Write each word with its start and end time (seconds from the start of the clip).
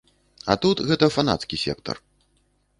А 0.53 0.55
тут 0.63 0.81
гэта 0.89 1.11
фанацкі 1.17 1.61
сектар. 1.67 2.03